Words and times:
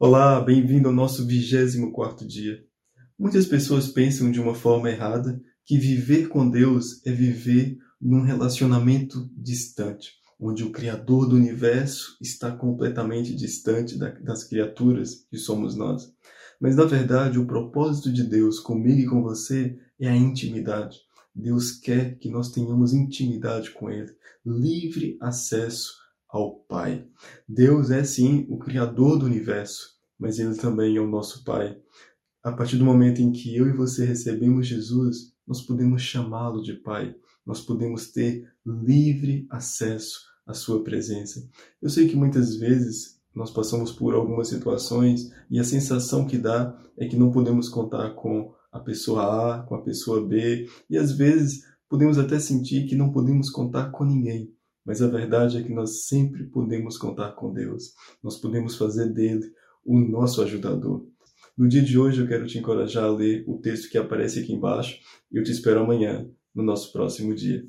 Olá, 0.00 0.40
bem-vindo 0.40 0.86
ao 0.86 0.94
nosso 0.94 1.26
24 1.26 2.24
dia. 2.24 2.64
Muitas 3.18 3.46
pessoas 3.46 3.88
pensam 3.88 4.30
de 4.30 4.40
uma 4.40 4.54
forma 4.54 4.88
errada 4.88 5.42
que 5.64 5.76
viver 5.76 6.28
com 6.28 6.48
Deus 6.48 7.04
é 7.04 7.10
viver 7.10 7.76
num 8.00 8.22
relacionamento 8.22 9.28
distante, 9.36 10.12
onde 10.38 10.62
o 10.62 10.70
Criador 10.70 11.28
do 11.28 11.34
universo 11.34 12.16
está 12.22 12.52
completamente 12.52 13.34
distante 13.34 13.98
das 13.98 14.44
criaturas 14.44 15.26
que 15.28 15.36
somos 15.36 15.74
nós. 15.74 16.14
Mas 16.60 16.76
na 16.76 16.84
verdade, 16.84 17.36
o 17.36 17.44
propósito 17.44 18.12
de 18.12 18.22
Deus 18.22 18.60
comigo 18.60 19.00
e 19.00 19.06
com 19.06 19.20
você 19.20 19.76
é 19.98 20.08
a 20.08 20.16
intimidade. 20.16 21.00
Deus 21.34 21.72
quer 21.72 22.16
que 22.18 22.30
nós 22.30 22.52
tenhamos 22.52 22.92
intimidade 22.92 23.72
com 23.72 23.90
Ele, 23.90 24.12
livre 24.46 25.18
acesso 25.20 25.92
ao 26.28 26.60
Pai. 26.60 27.06
Deus 27.48 27.90
é 27.90 28.04
sim 28.04 28.46
o 28.48 28.58
Criador 28.58 29.18
do 29.18 29.26
universo, 29.26 29.96
mas 30.18 30.38
Ele 30.38 30.54
também 30.56 30.96
é 30.96 31.00
o 31.00 31.08
nosso 31.08 31.44
Pai. 31.44 31.78
A 32.42 32.52
partir 32.52 32.76
do 32.76 32.84
momento 32.84 33.20
em 33.20 33.32
que 33.32 33.56
eu 33.56 33.66
e 33.68 33.72
você 33.72 34.04
recebemos 34.04 34.66
Jesus, 34.66 35.32
nós 35.46 35.62
podemos 35.62 36.02
chamá-lo 36.02 36.62
de 36.62 36.74
Pai, 36.74 37.14
nós 37.44 37.60
podemos 37.60 38.12
ter 38.12 38.46
livre 38.64 39.46
acesso 39.50 40.20
à 40.46 40.52
Sua 40.52 40.84
presença. 40.84 41.48
Eu 41.80 41.88
sei 41.88 42.06
que 42.08 42.16
muitas 42.16 42.56
vezes 42.56 43.18
nós 43.34 43.50
passamos 43.50 43.92
por 43.92 44.14
algumas 44.14 44.48
situações 44.48 45.30
e 45.50 45.58
a 45.58 45.64
sensação 45.64 46.26
que 46.26 46.36
dá 46.36 46.76
é 46.96 47.06
que 47.06 47.16
não 47.16 47.30
podemos 47.30 47.68
contar 47.68 48.10
com 48.14 48.52
a 48.70 48.80
pessoa 48.80 49.56
A, 49.56 49.62
com 49.62 49.74
a 49.74 49.82
pessoa 49.82 50.26
B, 50.26 50.68
e 50.90 50.96
às 50.96 51.12
vezes 51.12 51.62
podemos 51.88 52.18
até 52.18 52.38
sentir 52.38 52.86
que 52.86 52.94
não 52.94 53.10
podemos 53.10 53.48
contar 53.48 53.90
com 53.90 54.04
ninguém. 54.04 54.52
Mas 54.88 55.02
a 55.02 55.06
verdade 55.06 55.58
é 55.58 55.62
que 55.62 55.70
nós 55.70 56.06
sempre 56.06 56.44
podemos 56.44 56.96
contar 56.96 57.32
com 57.32 57.52
Deus. 57.52 57.92
Nós 58.24 58.38
podemos 58.38 58.74
fazer 58.74 59.12
dele 59.12 59.52
o 59.84 60.00
nosso 60.00 60.40
ajudador. 60.40 61.06
No 61.58 61.68
dia 61.68 61.82
de 61.82 61.98
hoje 61.98 62.22
eu 62.22 62.26
quero 62.26 62.46
te 62.46 62.56
encorajar 62.56 63.04
a 63.04 63.12
ler 63.12 63.44
o 63.46 63.58
texto 63.58 63.90
que 63.90 63.98
aparece 63.98 64.40
aqui 64.40 64.54
embaixo 64.54 64.98
e 65.30 65.36
eu 65.36 65.44
te 65.44 65.52
espero 65.52 65.80
amanhã 65.80 66.26
no 66.54 66.62
nosso 66.62 66.90
próximo 66.90 67.34
dia. 67.34 67.66